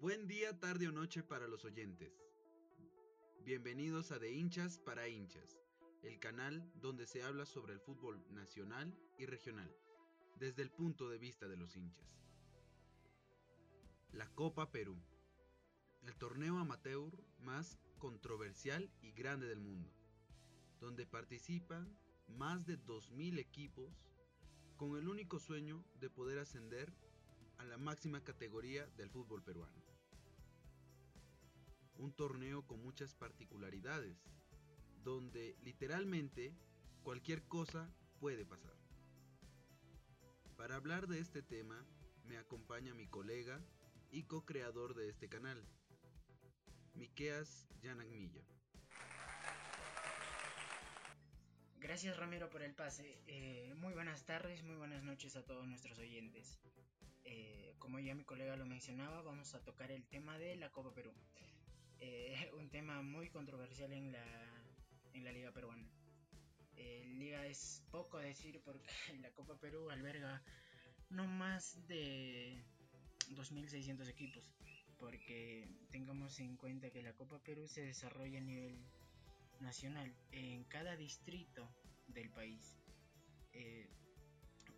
Buen 0.00 0.26
día, 0.26 0.58
tarde 0.58 0.88
o 0.88 0.92
noche 0.92 1.22
para 1.22 1.46
los 1.46 1.64
oyentes. 1.64 2.12
Bienvenidos 3.44 4.10
a 4.12 4.18
De 4.18 4.32
hinchas 4.32 4.78
para 4.78 5.06
hinchas, 5.08 5.58
el 6.02 6.18
canal 6.18 6.68
donde 6.74 7.06
se 7.06 7.22
habla 7.22 7.46
sobre 7.46 7.74
el 7.74 7.80
fútbol 7.80 8.24
nacional 8.30 8.98
y 9.18 9.26
regional, 9.26 9.70
desde 10.36 10.62
el 10.62 10.70
punto 10.70 11.08
de 11.08 11.18
vista 11.18 11.48
de 11.48 11.56
los 11.56 11.76
hinchas. 11.76 12.08
La 14.12 14.26
Copa 14.34 14.72
Perú, 14.72 15.00
el 16.06 16.14
torneo 16.16 16.58
amateur 16.58 17.12
más 17.40 17.78
controversial 17.98 18.90
y 19.02 19.12
grande 19.12 19.46
del 19.46 19.60
mundo, 19.60 19.90
donde 20.80 21.06
participan 21.06 21.96
más 22.28 22.66
de 22.66 22.78
2.000 22.78 23.38
equipos 23.38 23.92
con 24.76 24.96
el 24.96 25.08
único 25.08 25.38
sueño 25.38 25.84
de 26.00 26.08
poder 26.08 26.38
ascender 26.38 26.92
a 27.58 27.64
la 27.64 27.76
máxima 27.76 28.22
categoría 28.22 28.86
del 28.96 29.10
fútbol 29.10 29.42
peruano. 29.42 29.76
Un 31.98 32.12
torneo 32.12 32.66
con 32.66 32.82
muchas 32.82 33.14
particularidades, 33.14 34.16
donde 35.04 35.56
literalmente 35.62 36.54
cualquier 37.02 37.42
cosa 37.46 37.90
puede 38.18 38.46
pasar. 38.46 38.74
Para 40.56 40.76
hablar 40.76 41.08
de 41.08 41.18
este 41.18 41.42
tema 41.42 41.84
me 42.24 42.38
acompaña 42.38 42.94
mi 42.94 43.06
colega 43.06 43.60
y 44.10 44.22
co-creador 44.24 44.94
de 44.94 45.08
este 45.08 45.28
canal, 45.28 45.62
Miqueas 47.00 47.66
Yanagmilla. 47.80 48.42
Gracias 51.78 52.14
Ramiro 52.18 52.50
por 52.50 52.60
el 52.60 52.74
pase. 52.74 53.22
Eh, 53.26 53.72
muy 53.78 53.94
buenas 53.94 54.26
tardes, 54.26 54.62
muy 54.62 54.76
buenas 54.76 55.02
noches 55.02 55.34
a 55.34 55.42
todos 55.42 55.66
nuestros 55.66 55.98
oyentes. 55.98 56.60
Eh, 57.24 57.74
como 57.78 57.98
ya 58.00 58.14
mi 58.14 58.24
colega 58.24 58.54
lo 58.54 58.66
mencionaba, 58.66 59.22
vamos 59.22 59.54
a 59.54 59.64
tocar 59.64 59.90
el 59.90 60.04
tema 60.08 60.36
de 60.36 60.56
la 60.56 60.70
Copa 60.72 60.92
Perú. 60.92 61.10
Eh, 62.00 62.50
un 62.58 62.68
tema 62.68 63.00
muy 63.00 63.30
controversial 63.30 63.94
en 63.94 64.12
la, 64.12 64.26
en 65.14 65.24
la 65.24 65.32
Liga 65.32 65.52
Peruana. 65.52 65.88
Eh, 66.76 67.06
Liga 67.16 67.46
es 67.46 67.82
poco 67.90 68.18
decir 68.18 68.60
porque 68.62 68.90
la 69.22 69.30
Copa 69.30 69.58
Perú 69.58 69.88
alberga 69.88 70.42
no 71.08 71.26
más 71.26 71.78
de 71.88 72.62
2.600 73.30 74.06
equipos. 74.06 74.44
Porque 75.00 75.66
tengamos 75.90 76.38
en 76.38 76.56
cuenta 76.56 76.90
que 76.90 77.02
la 77.02 77.14
Copa 77.14 77.42
Perú 77.42 77.66
se 77.66 77.82
desarrolla 77.82 78.38
a 78.38 78.42
nivel 78.42 78.78
nacional 79.58 80.14
en 80.30 80.62
cada 80.64 80.94
distrito 80.96 81.66
del 82.06 82.30
país. 82.30 82.76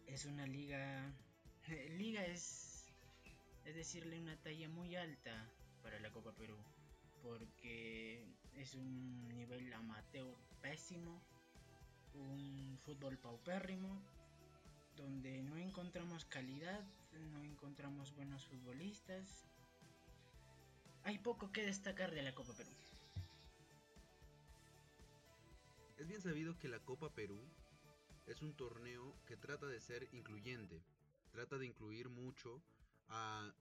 es 0.07 0.25
una 0.25 0.47
liga 0.47 1.13
Liga 1.97 2.25
es, 2.27 2.91
es 3.65 3.75
decirle 3.75 4.19
una 4.19 4.37
talla 4.37 4.69
muy 4.69 4.97
alta 4.97 5.49
para 5.83 5.99
la 6.01 6.11
Copa 6.11 6.33
Perú, 6.33 6.57
porque 7.23 8.25
es 8.57 8.75
un 8.75 9.29
nivel 9.29 9.73
amateur 9.73 10.37
pésimo, 10.61 11.23
un 12.15 12.77
fútbol 12.81 13.19
paupérrimo, 13.19 14.03
donde 14.97 15.43
no 15.43 15.57
encontramos 15.57 16.25
calidad, 16.25 16.85
no 17.33 17.43
encontramos 17.43 18.15
buenos 18.15 18.47
futbolistas. 18.47 19.47
Hay 21.05 21.19
poco 21.19 21.51
que 21.51 21.65
destacar 21.65 22.13
de 22.13 22.23
la 22.23 22.35
Copa 22.35 22.53
Perú. 22.55 22.71
Es 25.99 26.07
bien 26.07 26.21
sabido 26.21 26.59
que 26.59 26.69
la 26.69 26.81
Copa 26.81 27.11
Perú 27.11 27.41
es 28.27 28.41
un 28.43 28.55
torneo 28.55 29.15
que 29.27 29.37
trata 29.37 29.67
de 29.67 29.81
ser 29.81 30.09
incluyente, 30.13 30.83
trata 31.33 31.59
de 31.59 31.67
incluir 31.67 32.09
mucho 32.09 32.63
a 33.09 33.53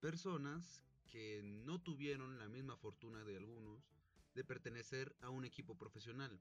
personas 0.00 0.82
que 1.08 1.42
no 1.42 1.80
tuvieron 1.80 2.38
la 2.38 2.48
misma 2.48 2.76
fortuna 2.76 3.24
de 3.24 3.36
algunos 3.36 3.80
de 4.34 4.44
pertenecer 4.44 5.16
a 5.20 5.30
un 5.30 5.44
equipo 5.44 5.76
profesional. 5.76 6.40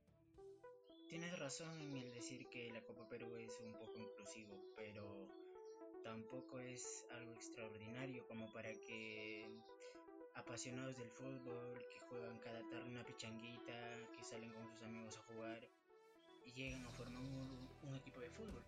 Tienes 1.07 1.37
razón 1.39 1.79
en 1.81 1.97
el 1.97 2.11
decir 2.11 2.47
que 2.49 2.71
la 2.71 2.81
Copa 2.81 3.07
Perú 3.07 3.37
es 3.37 3.59
un 3.59 3.73
poco 3.73 3.97
inclusivo, 3.97 4.61
pero 4.75 5.14
tampoco 6.15 6.59
es 6.59 7.05
algo 7.11 7.33
extraordinario 7.33 8.25
como 8.25 8.49
para 8.53 8.71
que 8.71 9.49
apasionados 10.35 10.97
del 10.97 11.09
fútbol, 11.09 11.77
que 11.91 11.99
juegan 12.07 12.39
cada 12.39 12.61
tarde 12.69 12.89
una 12.89 13.03
pichanguita, 13.03 13.97
que 14.15 14.23
salen 14.23 14.49
con 14.53 14.65
sus 14.65 14.81
amigos 14.83 15.17
a 15.17 15.33
jugar 15.33 15.59
y 16.45 16.53
llegan 16.53 16.85
a 16.85 16.89
formar 16.91 17.21
un, 17.21 17.95
equipo 17.95 18.21
de 18.21 18.29
fútbol 18.29 18.63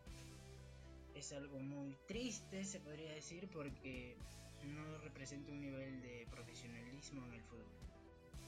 es 1.15 1.33
algo 1.33 1.59
muy 1.59 1.95
triste, 2.07 2.63
se 2.63 2.79
podría 2.79 3.11
decir, 3.11 3.49
porque 3.49 4.17
no 4.63 4.97
representa 4.99 5.51
un 5.51 5.61
nivel 5.61 6.01
de 6.01 6.27
profesionalismo 6.29 7.25
en 7.25 7.33
el 7.33 7.43
fútbol. 7.43 7.79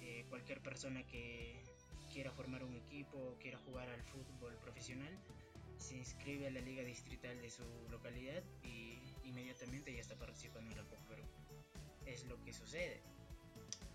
Eh, 0.02 0.26
cualquier 0.30 0.62
persona 0.62 1.04
que 1.08 1.64
quiera 2.14 2.32
formar 2.32 2.64
un 2.64 2.76
equipo 2.76 3.18
o 3.18 3.40
quiera 3.40 3.58
jugar 3.66 3.90
al 3.90 4.04
fútbol 4.04 4.56
profesional 4.58 5.18
se 5.80 5.98
inscribe 5.98 6.48
a 6.48 6.52
la 6.52 6.62
liga 6.62 6.84
distrital 6.84 7.42
de 7.42 7.50
su 7.50 7.64
localidad 7.90 8.44
y 8.64 9.00
inmediatamente 9.24 9.94
ya 9.94 10.02
está 10.02 10.16
participando 10.16 10.70
en 10.72 10.78
la 10.78 10.84
Copa 10.84 11.02
Perú. 11.10 11.24
Es 12.06 12.26
lo 12.26 12.40
que 12.44 12.54
sucede. 12.54 13.02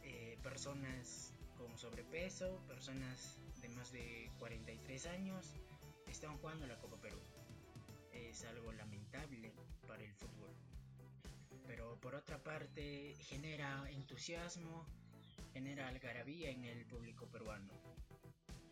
Eh, 0.03 0.37
personas 0.43 1.33
con 1.57 1.79
sobrepeso, 1.79 2.61
personas 2.67 3.39
de 3.63 3.69
más 3.69 3.93
de 3.93 4.31
43 4.41 5.07
años 5.07 5.55
están 6.09 6.37
jugando 6.39 6.67
la 6.67 6.79
Copa 6.81 6.97
Perú 7.01 7.21
es 8.15 8.45
algo 8.45 8.73
lamentable 8.73 9.53
para 9.87 10.03
el 10.03 10.13
fútbol. 10.15 10.51
Pero 11.67 11.99
por 12.01 12.15
otra 12.15 12.43
parte 12.43 13.15
genera 13.21 13.89
entusiasmo, 13.91 14.87
genera 15.53 15.89
algarabía 15.89 16.51
en 16.51 16.65
el 16.65 16.85
público 16.87 17.27
peruano. 17.27 17.73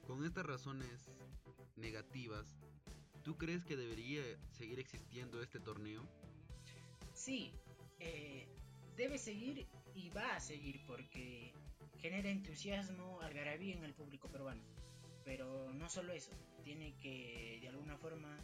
Con 0.07 0.25
estas 0.25 0.47
razones 0.47 1.11
negativas, 1.77 2.59
¿tú 3.23 3.37
crees 3.37 3.65
que 3.65 3.77
debería 3.77 4.23
seguir 4.51 4.79
existiendo 4.81 5.43
este 5.43 5.61
torneo? 5.61 6.03
Sí, 7.15 7.53
eh, 8.01 8.47
debe 8.97 9.19
seguir 9.19 9.67
y 9.95 10.11
va 10.11 10.37
a 10.37 10.41
seguir 10.41 10.81
porque 10.87 11.53
genera 12.01 12.31
entusiasmo, 12.31 13.21
algarabía 13.21 13.75
en 13.75 13.85
el 13.85 13.95
público 13.95 14.29
peruano. 14.29 14.63
Pero 15.25 15.73
no 15.73 15.89
solo 15.89 16.13
eso, 16.13 16.33
tiene 16.65 16.95
que 17.01 17.59
de 17.61 17.69
alguna 17.69 17.97
forma 17.97 18.37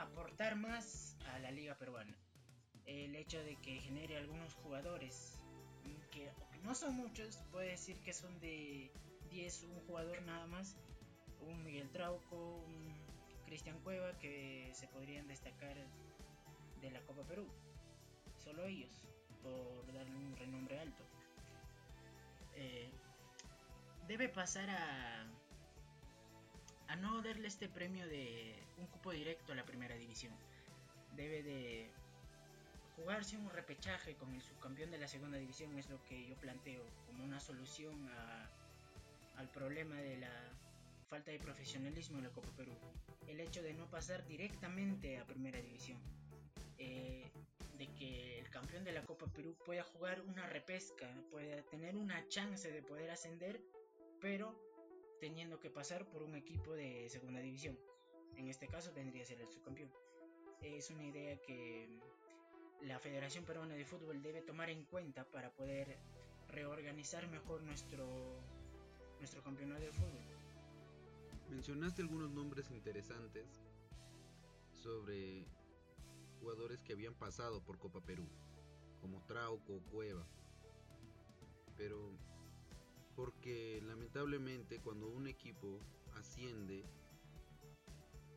aportar 0.00 0.56
más 0.56 1.16
a 1.32 1.38
la 1.40 1.50
liga 1.50 1.76
peruana. 1.76 2.16
El 2.86 3.14
hecho 3.16 3.42
de 3.42 3.56
que 3.56 3.80
genere 3.80 4.16
algunos 4.16 4.54
jugadores, 4.54 5.38
que 6.10 6.30
no 6.62 6.74
son 6.74 6.94
muchos, 6.94 7.38
puede 7.50 7.70
decir 7.70 7.98
que 8.00 8.12
son 8.12 8.38
de 8.40 8.90
10, 9.30 9.64
un 9.64 9.80
jugador 9.86 10.22
nada 10.22 10.46
más, 10.46 10.76
un 11.40 11.62
Miguel 11.64 11.90
Trauco, 11.90 12.56
un 12.66 13.03
Cristian 13.46 13.78
Cueva, 13.80 14.18
que 14.18 14.70
se 14.74 14.88
podrían 14.88 15.26
destacar 15.28 15.76
de 16.80 16.90
la 16.90 17.00
Copa 17.02 17.22
Perú. 17.22 17.46
Solo 18.42 18.64
ellos, 18.64 18.92
por 19.42 19.92
darle 19.92 20.16
un 20.16 20.36
renombre 20.36 20.78
alto. 20.78 21.02
Eh, 22.56 22.90
debe 24.06 24.28
pasar 24.28 24.70
a 24.70 25.26
a 26.88 26.96
no 26.96 27.22
darle 27.22 27.48
este 27.48 27.68
premio 27.68 28.06
de 28.06 28.54
un 28.78 28.86
cupo 28.86 29.10
directo 29.10 29.52
a 29.52 29.56
la 29.56 29.64
primera 29.64 29.96
división. 29.96 30.32
Debe 31.16 31.42
de 31.42 31.90
jugarse 32.96 33.36
un 33.36 33.50
repechaje 33.50 34.14
con 34.14 34.32
el 34.32 34.40
subcampeón 34.40 34.90
de 34.90 34.98
la 34.98 35.08
segunda 35.08 35.38
división 35.38 35.76
es 35.76 35.88
lo 35.88 36.02
que 36.04 36.26
yo 36.28 36.36
planteo 36.36 36.84
como 37.06 37.24
una 37.24 37.40
solución 37.40 38.08
al 39.36 39.48
problema 39.48 39.96
de 39.96 40.18
la 40.18 40.30
falta 41.14 41.30
de 41.30 41.38
profesionalismo 41.38 42.18
en 42.18 42.24
la 42.24 42.30
Copa 42.30 42.48
Perú. 42.56 42.72
El 43.28 43.38
hecho 43.38 43.62
de 43.62 43.72
no 43.72 43.88
pasar 43.88 44.26
directamente 44.26 45.16
a 45.16 45.24
primera 45.24 45.60
división. 45.60 45.96
Eh, 46.76 47.30
de 47.78 47.86
que 47.94 48.40
el 48.40 48.50
campeón 48.50 48.82
de 48.82 48.90
la 48.90 49.04
Copa 49.04 49.26
Perú 49.26 49.56
pueda 49.64 49.84
jugar 49.84 50.20
una 50.22 50.44
repesca, 50.48 51.08
pueda 51.30 51.62
tener 51.70 51.94
una 51.96 52.26
chance 52.26 52.68
de 52.68 52.82
poder 52.82 53.12
ascender, 53.12 53.60
pero 54.20 54.60
teniendo 55.20 55.60
que 55.60 55.70
pasar 55.70 56.04
por 56.08 56.24
un 56.24 56.34
equipo 56.34 56.74
de 56.74 57.08
segunda 57.08 57.38
división. 57.40 57.78
En 58.36 58.48
este 58.48 58.66
caso 58.66 58.92
vendría 58.92 59.22
a 59.22 59.26
ser 59.26 59.40
el 59.40 59.48
subcampeón. 59.48 59.92
Es 60.62 60.90
una 60.90 61.04
idea 61.04 61.40
que 61.42 62.00
la 62.82 62.98
Federación 62.98 63.44
Peruana 63.44 63.76
de 63.76 63.84
Fútbol 63.84 64.20
debe 64.20 64.42
tomar 64.42 64.68
en 64.68 64.82
cuenta 64.86 65.22
para 65.30 65.52
poder 65.52 65.96
reorganizar 66.48 67.28
mejor 67.28 67.62
nuestro, 67.62 68.04
nuestro 69.20 69.44
campeonato 69.44 69.82
de 69.82 69.92
fútbol. 69.92 70.33
Mencionaste 71.48 72.02
algunos 72.02 72.30
nombres 72.30 72.70
interesantes 72.70 73.46
sobre 74.72 75.46
jugadores 76.40 76.82
que 76.82 76.92
habían 76.92 77.14
pasado 77.14 77.62
por 77.62 77.78
Copa 77.78 78.00
Perú, 78.00 78.28
como 79.00 79.22
Arauco 79.28 79.76
o 79.76 79.82
Cueva. 79.90 80.26
Pero 81.76 82.12
porque 83.16 83.80
lamentablemente 83.84 84.80
cuando 84.80 85.08
un 85.08 85.26
equipo 85.26 85.80
asciende, 86.14 86.84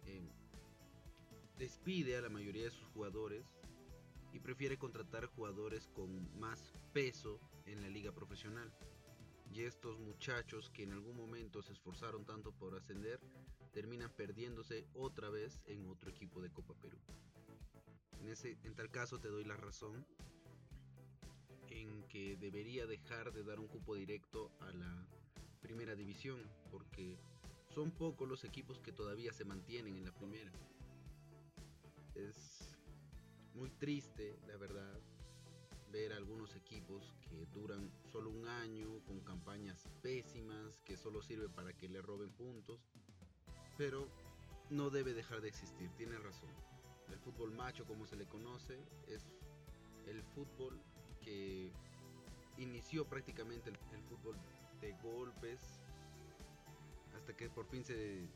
eh, 0.05 0.21
despide 1.57 2.17
a 2.17 2.21
la 2.21 2.29
mayoría 2.29 2.65
de 2.65 2.71
sus 2.71 2.87
jugadores 2.89 3.45
y 4.33 4.39
prefiere 4.39 4.77
contratar 4.77 5.25
jugadores 5.25 5.87
con 5.87 6.39
más 6.39 6.73
peso 6.93 7.39
en 7.65 7.81
la 7.81 7.89
liga 7.89 8.11
profesional. 8.11 8.71
Y 9.57 9.63
estos 9.63 9.97
muchachos 9.97 10.69
que 10.69 10.83
en 10.83 10.93
algún 10.93 11.17
momento 11.17 11.63
se 11.63 11.73
esforzaron 11.73 12.23
tanto 12.25 12.51
por 12.51 12.75
ascender, 12.75 13.19
terminan 13.73 14.11
perdiéndose 14.15 14.85
otra 14.93 15.31
vez 15.31 15.63
en 15.65 15.87
otro 15.87 16.11
equipo 16.11 16.43
de 16.43 16.51
Copa 16.51 16.75
Perú. 16.75 16.99
En, 18.21 18.27
ese, 18.27 18.55
en 18.63 18.75
tal 18.75 18.91
caso 18.91 19.19
te 19.19 19.29
doy 19.29 19.45
la 19.45 19.57
razón 19.57 20.05
en 21.71 22.03
que 22.03 22.37
debería 22.37 22.85
dejar 22.85 23.33
de 23.33 23.43
dar 23.43 23.59
un 23.59 23.67
cupo 23.67 23.95
directo 23.95 24.51
a 24.59 24.71
la 24.73 25.07
primera 25.59 25.95
división, 25.95 26.39
porque 26.69 27.17
son 27.73 27.89
pocos 27.89 28.29
los 28.29 28.43
equipos 28.43 28.79
que 28.79 28.91
todavía 28.91 29.33
se 29.33 29.43
mantienen 29.43 29.97
en 29.97 30.05
la 30.05 30.13
primera. 30.13 30.51
Es 32.13 32.77
muy 33.55 33.71
triste, 33.71 34.37
la 34.45 34.55
verdad, 34.57 35.01
ver 35.91 36.13
algunos 36.13 36.55
equipos 36.55 37.13
que 37.21 37.45
duran 37.53 37.91
solo 38.11 38.29
un 38.29 38.47
año 38.47 39.01
con 39.05 39.19
campañas 39.21 39.89
pésimas 40.01 40.81
que 40.85 40.97
solo 40.97 41.21
sirve 41.21 41.49
para 41.49 41.73
que 41.73 41.87
le 41.87 42.01
roben 42.01 42.31
puntos, 42.31 42.79
pero 43.77 44.07
no 44.69 44.89
debe 44.89 45.13
dejar 45.13 45.41
de 45.41 45.47
existir, 45.47 45.89
tiene 45.97 46.17
razón. 46.17 46.49
El 47.09 47.19
fútbol 47.19 47.51
macho, 47.51 47.85
como 47.85 48.05
se 48.05 48.15
le 48.15 48.25
conoce, 48.25 48.77
es 49.07 49.25
el 50.07 50.21
fútbol 50.23 50.79
que 51.21 51.71
inició 52.57 53.05
prácticamente 53.05 53.69
el, 53.69 53.77
fútbol 54.03 54.35
de 54.81 54.91
golpes 55.03 55.59
hasta 57.15 57.35
que 57.35 57.49
por 57.49 57.65
fin 57.65 57.83
se, 57.83 58.27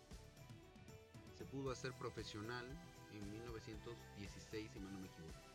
se 1.37 1.45
pudo 1.45 1.71
hacer 1.71 1.93
profesional 1.93 2.65
en 3.13 3.31
1916, 3.31 4.71
si 4.71 4.79
mal 4.79 4.93
no 4.93 4.99
me 4.99 5.07
equivoco. 5.07 5.50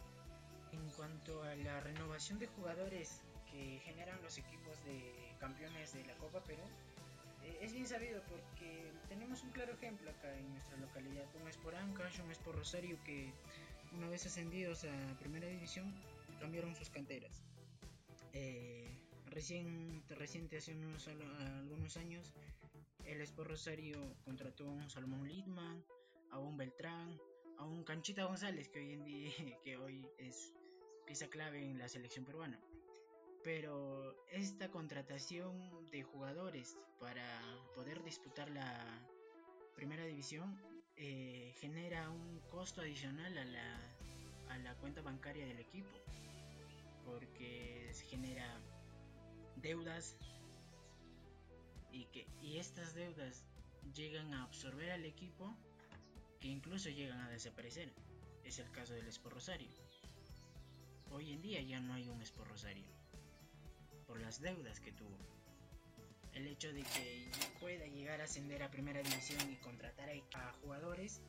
En 0.82 0.90
cuanto 0.90 1.42
a 1.42 1.54
la 1.56 1.80
renovación 1.80 2.38
de 2.38 2.46
jugadores 2.46 3.22
que 3.50 3.80
generan 3.84 4.20
los 4.22 4.38
equipos 4.38 4.82
de 4.84 5.34
campeones 5.38 5.92
de 5.92 6.04
la 6.04 6.14
Copa 6.16 6.42
Perú, 6.42 6.62
eh, 7.42 7.58
es 7.60 7.72
bien 7.72 7.86
sabido 7.86 8.22
porque 8.28 8.92
tenemos 9.08 9.42
un 9.42 9.50
claro 9.50 9.72
ejemplo 9.72 10.10
acá 10.10 10.36
en 10.36 10.50
nuestra 10.50 10.76
localidad. 10.78 11.26
Un 11.40 11.48
es 11.48 11.56
por 11.56 11.74
Ancash, 11.74 12.20
un 12.20 12.30
es 12.30 12.38
por 12.38 12.56
Rosario 12.56 12.98
que 13.04 13.32
una 13.92 14.08
vez 14.08 14.26
ascendidos 14.26 14.84
a 14.84 15.18
Primera 15.18 15.46
División 15.46 15.94
cambiaron 16.40 16.74
sus 16.74 16.90
canteras. 16.90 17.42
Eh, 18.32 18.90
recién, 19.26 20.02
reciente 20.08 20.58
hace 20.58 20.74
unos, 20.74 21.08
algunos 21.08 21.96
años, 21.96 22.34
el 23.04 23.20
Sport 23.22 23.50
Rosario 23.50 24.16
contrató 24.24 24.64
a 24.68 24.72
un 24.72 24.90
Salomón 24.90 25.26
Lidman, 25.26 25.84
a 26.30 26.38
un 26.38 26.56
Beltrán, 26.56 27.18
a 27.58 27.64
un 27.64 27.84
Canchita 27.84 28.24
González, 28.24 28.68
que 28.68 28.80
hoy 28.80 28.92
en 28.92 29.04
día 29.04 29.30
que 29.64 29.76
hoy 29.76 30.06
es 30.18 30.52
pieza 31.06 31.28
clave 31.28 31.62
en 31.62 31.78
la 31.78 31.88
selección 31.88 32.24
peruana. 32.24 32.60
Pero 33.42 34.26
esta 34.32 34.70
contratación 34.70 35.56
de 35.90 36.02
jugadores 36.02 36.76
para 36.98 37.40
poder 37.74 38.02
disputar 38.02 38.50
la 38.50 38.84
primera 39.76 40.04
división 40.04 40.60
eh, 40.96 41.54
genera 41.60 42.10
un 42.10 42.40
costo 42.50 42.80
adicional 42.80 43.38
a 43.38 43.44
la, 43.44 43.80
a 44.48 44.58
la 44.58 44.74
cuenta 44.76 45.00
bancaria 45.02 45.46
del 45.46 45.60
equipo 45.60 45.90
porque 47.04 47.90
se 47.92 48.04
genera 48.06 48.60
deudas 49.56 50.16
y 51.92 52.04
que 52.06 52.26
y 52.42 52.58
estas 52.58 52.94
deudas 52.94 53.44
llegan 53.94 54.34
a 54.34 54.42
absorber 54.42 54.90
al 54.90 55.04
equipo 55.04 55.56
que 56.40 56.48
incluso 56.48 56.90
llegan 56.90 57.20
a 57.20 57.30
desaparecer. 57.30 57.94
Es 58.44 58.58
el 58.58 58.70
caso 58.70 58.94
del 58.94 59.06
Sport 59.08 59.34
Rosario. 59.34 59.85
Hoy 61.10 61.32
en 61.32 61.42
día 61.42 61.60
ya 61.62 61.80
no 61.80 61.94
hay 61.94 62.08
un 62.08 62.20
Sport 62.22 62.50
Rosario 62.50 62.86
por 64.06 64.20
las 64.20 64.40
deudas 64.40 64.80
que 64.80 64.92
tuvo. 64.92 65.16
El 66.34 66.46
hecho 66.46 66.72
de 66.72 66.82
que 66.82 67.30
pueda 67.60 67.86
llegar 67.86 68.20
a 68.20 68.24
ascender 68.24 68.62
a 68.62 68.70
primera 68.70 69.02
división 69.02 69.40
y 69.50 69.56
contratar 69.56 70.10
a 70.10 70.52
jugadores 70.60 71.22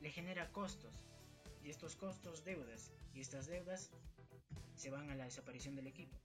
le 0.00 0.10
genera 0.10 0.50
costos. 0.52 1.06
Y 1.62 1.70
estos 1.70 1.96
costos 1.96 2.44
deudas. 2.44 2.92
Y 3.14 3.20
estas 3.20 3.46
deudas 3.46 3.90
se 4.74 4.90
van 4.90 5.10
a 5.10 5.14
la 5.14 5.24
desaparición 5.24 5.76
del 5.76 5.86
equipo. 5.86 6.16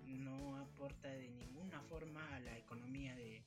No 0.00 0.58
aporta 0.58 1.08
de 1.08 1.30
ninguna 1.30 1.80
forma 1.82 2.34
a 2.34 2.40
la 2.40 2.58
economía 2.58 3.14
de, 3.14 3.42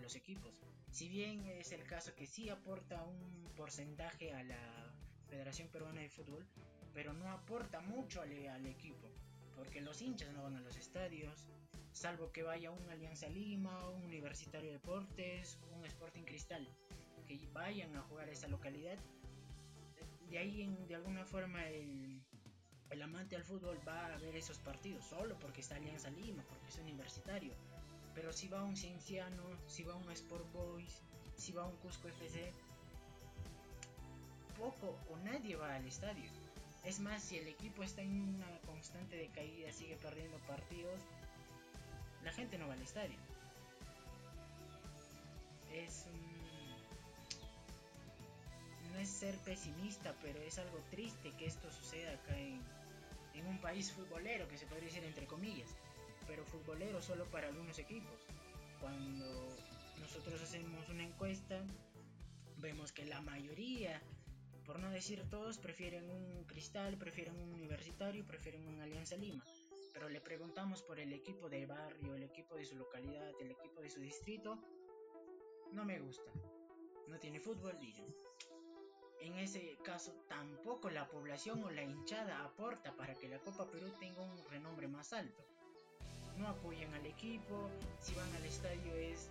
los 0.00 0.14
equipos. 0.14 0.60
Si 0.90 1.08
bien 1.08 1.46
es 1.46 1.72
el 1.72 1.82
caso 1.84 2.14
que 2.14 2.26
sí 2.26 2.50
aporta 2.50 3.02
un 3.02 3.50
porcentaje 3.56 4.34
a 4.34 4.42
la 4.42 4.94
Federación 5.28 5.68
Peruana 5.68 6.00
de 6.00 6.08
Fútbol, 6.08 6.46
pero 6.94 7.12
no 7.12 7.30
aporta 7.30 7.80
mucho 7.80 8.20
al, 8.22 8.66
equipo, 8.66 9.08
porque 9.54 9.80
los 9.80 10.00
hinchas 10.00 10.32
no 10.32 10.42
van 10.42 10.56
a 10.56 10.60
los 10.60 10.76
estadios, 10.76 11.48
salvo 11.92 12.32
que 12.32 12.42
vaya 12.42 12.70
un 12.70 12.88
Alianza 12.90 13.28
Lima, 13.28 13.88
un 13.90 14.04
Universitario 14.04 14.68
de 14.68 14.78
Deportes, 14.78 15.58
un 15.76 15.84
Sporting 15.84 16.24
Cristal, 16.24 16.66
que 17.26 17.38
vayan 17.52 17.94
a 17.96 18.02
jugar 18.02 18.28
a 18.28 18.32
esa 18.32 18.48
localidad 18.48 18.98
de 20.30 20.38
ahí 20.38 20.76
de 20.88 20.94
alguna 20.94 21.24
forma 21.24 21.64
el, 21.66 22.22
amante 23.02 23.36
al 23.36 23.44
fútbol 23.44 23.78
va 23.86 24.06
a 24.06 24.18
ver 24.18 24.34
esos 24.36 24.58
partidos 24.58 25.04
solo 25.04 25.38
porque 25.38 25.60
está 25.60 25.76
Alianza 25.76 26.10
Lima, 26.10 26.42
porque 26.48 26.68
es 26.68 26.78
universitario. 26.78 27.52
Pero 28.14 28.32
si 28.32 28.48
va 28.48 28.64
un 28.64 28.76
Cienciano, 28.76 29.44
si 29.66 29.84
va 29.84 29.94
un 29.94 30.10
Sport 30.10 30.50
Boys, 30.52 31.02
si 31.36 31.52
va 31.52 31.66
un 31.66 31.76
Cusco 31.76 32.08
FC, 32.08 32.52
poco 34.58 34.98
o 35.10 35.16
nadie 35.18 35.56
va 35.56 35.74
al 35.74 35.86
estadio. 35.86 36.30
Es 36.84 37.00
más, 37.00 37.22
si 37.22 37.38
el 37.38 37.48
equipo 37.48 37.82
está 37.82 38.02
en 38.02 38.20
una 38.36 38.60
constante 38.60 39.16
decaída, 39.16 39.72
sigue 39.72 39.96
perdiendo 39.96 40.38
partidos, 40.46 41.00
la 42.22 42.32
gente 42.32 42.58
no 42.58 42.68
va 42.68 42.74
al 42.74 42.82
estadio. 42.82 43.18
Es 45.72 46.06
un 46.12 46.26
no 48.96 49.02
es 49.02 49.08
ser 49.08 49.36
pesimista, 49.38 50.14
pero 50.22 50.40
es 50.40 50.58
algo 50.58 50.78
triste 50.90 51.30
que 51.38 51.46
esto 51.46 51.70
suceda 51.70 52.14
acá 52.14 52.38
en, 52.38 52.62
un 53.46 53.58
país 53.58 53.92
futbolero, 53.92 54.48
que 54.48 54.56
se 54.56 54.66
podría 54.66 54.88
decir 54.88 55.04
entre 55.04 55.26
comillas, 55.26 55.68
pero 56.26 56.44
futbolero 56.46 57.02
solo 57.02 57.26
para 57.26 57.48
algunos 57.48 57.78
equipos. 57.78 58.18
Cuando 58.80 59.56
nosotros 60.00 60.40
hacemos 60.40 60.88
una 60.88 61.04
encuesta, 61.04 61.62
vemos 62.56 62.92
que 62.92 63.04
la 63.04 63.20
mayoría, 63.20 64.02
por 64.66 64.80
no 64.80 64.90
decir 64.90 65.22
todos, 65.30 65.58
prefieren 65.58 66.10
un 66.10 66.44
Cristal, 66.44 66.98
prefieren 66.98 67.36
un 67.38 67.52
Universitario, 67.52 68.26
prefieren 68.26 68.66
un 68.66 68.80
Alianza 68.80 69.16
Lima. 69.16 69.44
Pero 69.92 70.08
le 70.08 70.20
preguntamos 70.20 70.82
por 70.82 70.98
el 70.98 71.12
equipo 71.12 71.48
del 71.48 71.66
barrio, 71.66 72.16
el 72.16 72.24
equipo 72.24 72.56
de 72.56 72.64
su 72.64 72.76
localidad, 72.76 73.30
el 73.40 73.52
equipo 73.52 73.80
de 73.80 73.90
su 73.90 74.00
distrito, 74.00 74.58
no 75.72 75.84
me 75.84 76.00
gusta. 76.00 76.30
No 77.06 77.18
tiene 77.18 77.40
fútbol, 77.40 77.78
dicen. 77.78 78.06
En 79.20 79.38
ese 79.38 79.78
caso, 79.82 80.12
tampoco 80.28 80.90
la 80.90 81.08
población 81.08 81.62
o 81.64 81.70
la 81.70 81.82
hinchada 81.82 82.44
aporta 82.44 82.94
para 82.96 83.14
que 83.14 83.28
la 83.28 83.38
Copa 83.38 83.70
Perú 83.70 83.90
tenga 83.98 84.20
un 84.20 84.44
renombre 84.50 84.88
más 84.88 85.12
alto. 85.12 85.46
No 86.36 86.48
apoyan 86.48 86.92
al 86.92 87.06
equipo, 87.06 87.70
si 88.00 88.14
van 88.14 88.32
al 88.34 88.44
estadio 88.44 88.94
es 88.96 89.30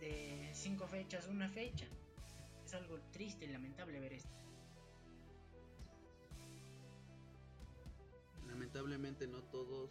de 0.00 0.50
cinco 0.54 0.86
fechas, 0.86 1.26
una 1.26 1.48
fecha. 1.48 1.86
Es 2.64 2.72
algo 2.74 2.98
triste 3.10 3.44
y 3.44 3.48
lamentable 3.48 4.00
ver 4.00 4.14
esto. 4.14 4.42
Lamentablemente 8.72 9.26
no 9.26 9.42
todos 9.42 9.90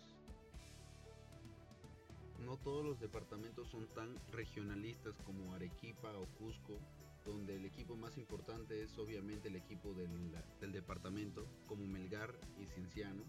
no 2.40 2.58
todos 2.58 2.84
los 2.84 3.00
departamentos 3.00 3.68
son 3.68 3.86
tan 3.90 4.16
regionalistas 4.32 5.14
como 5.20 5.54
Arequipa 5.54 6.12
o 6.18 6.26
Cusco 6.40 6.80
donde 7.24 7.58
el 7.58 7.66
equipo 7.66 7.96
más 7.96 8.18
importante 8.18 8.82
es 8.82 8.98
obviamente 8.98 9.50
el 9.50 9.56
equipo 9.56 9.94
del, 9.94 10.72
departamento, 10.72 11.46
como 11.68 11.86
Melgar 11.86 12.34
y 12.58 12.66
Cienciano. 12.66 13.22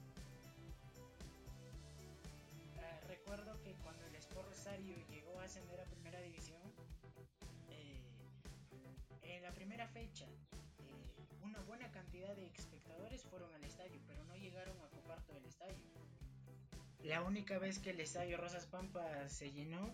Eh, 2.78 3.00
recuerdo 3.06 3.60
que 3.62 3.74
cuando 3.74 4.06
el 4.06 4.14
Sport 4.14 4.48
Rosario 4.48 4.96
llegó 5.10 5.38
a 5.38 5.44
ascender 5.44 5.78
a 5.82 5.84
primera 5.84 6.18
división, 6.22 6.62
eh, 7.68 8.00
en 9.20 9.42
la 9.42 9.52
primera 9.52 9.86
fecha, 9.88 10.24
eh, 10.24 11.42
una 11.42 11.60
buena 11.60 11.90
cantidad 11.92 12.34
de 12.34 12.46
espectadores 12.46 13.22
fueron 13.24 13.52
al 13.52 13.64
estadio, 13.64 14.00
pero 14.06 14.24
no 14.24 14.36
llegaron 14.36 14.80
a 14.80 15.01
La 17.04 17.22
única 17.22 17.58
vez 17.58 17.78
que 17.78 17.90
el 17.90 18.00
estadio 18.00 18.36
Rosas 18.36 18.66
Pampas 18.66 19.32
se 19.32 19.50
llenó 19.50 19.92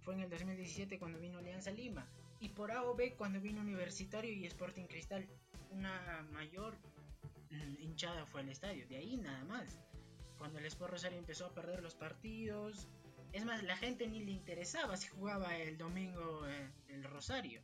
fue 0.00 0.14
en 0.14 0.20
el 0.20 0.30
2017 0.30 0.98
cuando 0.98 1.18
vino 1.18 1.38
Alianza 1.38 1.70
Lima 1.70 2.06
y 2.40 2.50
por 2.50 2.72
A 2.72 2.82
cuando 3.16 3.40
vino 3.40 3.60
Universitario 3.60 4.32
y 4.32 4.44
Sporting 4.46 4.86
Cristal. 4.86 5.26
Una 5.70 6.26
mayor 6.32 6.76
hinchada 7.78 8.26
fue 8.26 8.40
al 8.40 8.48
estadio, 8.48 8.86
de 8.88 8.96
ahí 8.96 9.16
nada 9.16 9.44
más. 9.44 9.78
Cuando 10.38 10.58
el 10.58 10.66
Sport 10.66 10.92
Rosario 10.92 11.18
empezó 11.18 11.46
a 11.46 11.54
perder 11.54 11.82
los 11.82 11.94
partidos, 11.94 12.88
es 13.32 13.44
más, 13.44 13.62
la 13.62 13.76
gente 13.76 14.06
ni 14.06 14.24
le 14.24 14.32
interesaba 14.32 14.96
si 14.96 15.08
jugaba 15.08 15.56
el 15.56 15.78
domingo 15.78 16.46
eh, 16.46 16.70
el 16.88 17.04
Rosario. 17.04 17.62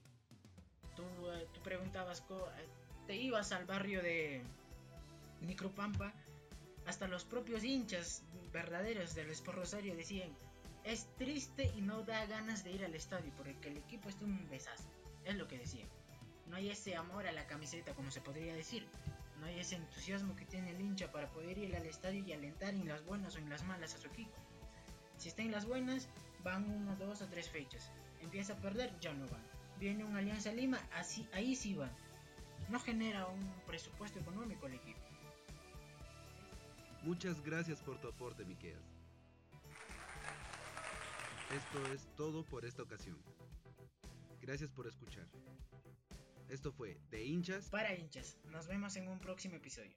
Tú, 0.97 1.03
eh, 1.33 1.47
tú 1.53 1.61
preguntabas, 1.63 2.21
eh, 2.31 2.69
te 3.07 3.17
ibas 3.17 3.53
al 3.53 3.67
barrio 3.67 4.03
de 4.03 4.43
Micropampa, 5.41 6.15
hasta 6.89 7.07
los 7.07 7.27
propios 7.27 7.65
hinchas 7.65 8.23
verdaderos 8.51 9.15
del 9.15 9.29
Sport 9.31 9.59
Rosario 9.59 9.95
decían, 9.95 10.31
es 10.85 11.07
triste 11.19 11.71
y 11.77 11.83
no 11.83 12.03
da 12.03 12.25
ganas 12.25 12.65
de 12.65 12.73
ir 12.73 12.83
al 12.83 12.95
estadio 12.95 13.31
porque 13.37 13.69
el 13.69 13.77
equipo 13.77 14.09
está 14.09 14.25
un 14.25 14.49
desastre. 14.49 14.91
Es 15.27 15.37
lo 15.37 15.47
que 15.47 15.59
decían. 15.59 15.87
No 16.47 16.57
hay 16.57 16.71
ese 16.71 16.97
amor 16.97 17.27
a 17.27 17.33
la 17.33 17.47
camiseta 17.47 17.93
como 17.93 18.11
se 18.11 18.23
podría 18.23 18.55
decir. 18.55 18.87
No 19.39 19.45
hay 19.45 19.61
ese 19.61 19.77
entusiasmo 19.77 20.35
que 20.35 20.47
tiene 20.47 20.71
el 20.71 20.81
hincha 20.81 21.13
para 21.13 21.31
poder 21.31 21.59
ir 21.59 21.77
al 21.77 21.85
estadio 21.85 22.25
y 22.25 22.33
alentar 22.33 22.73
en 22.73 22.89
las 22.89 23.05
buenas 23.05 23.37
o 23.37 23.39
en 23.39 23.51
las 23.51 23.65
malas 23.65 23.95
a 23.95 23.99
su 23.99 24.07
equipo. 24.07 24.33
Si 25.19 25.29
está 25.29 25.43
en 25.43 25.53
las 25.53 25.67
buenas, 25.67 26.09
van 26.43 26.65
uno, 26.71 26.97
dos 26.97 27.21
o 27.21 27.27
tres 27.27 27.51
fechas. 27.51 27.91
Empieza 28.23 28.55
a 28.55 28.63
perder, 28.63 28.99
ya 28.99 29.13
no 29.13 29.29
van. 29.29 29.43
Viene 29.79 30.05
un 30.05 30.17
Alianza 30.17 30.53
Lima, 30.53 30.81
así, 30.95 31.29
ahí 31.35 31.55
sí 31.55 31.75
van. 31.75 31.93
No 32.71 32.81
genera 32.81 33.27
un 33.27 33.53
presupuesto 33.67 34.19
económico 34.19 34.67
el 34.67 34.75
equipo. 34.75 35.08
Muchas 37.03 37.43
gracias 37.43 37.81
por 37.81 37.99
tu 38.01 38.09
aporte, 38.09 38.45
Miqueas. 38.45 38.83
Esto 41.55 41.93
es 41.93 42.07
todo 42.17 42.45
por 42.45 42.65
esta 42.65 42.83
ocasión. 42.83 43.17
Gracias 44.41 44.71
por 44.71 44.87
escuchar. 44.87 45.27
Esto 46.49 46.73
fue 46.73 46.99
De 47.11 47.25
hinchas 47.25 47.69
para 47.71 47.95
hinchas. 47.95 48.39
Nos 48.45 48.67
vemos 48.67 48.97
en 48.97 49.09
un 49.09 49.19
próximo 49.19 49.57
episodio. 49.57 49.93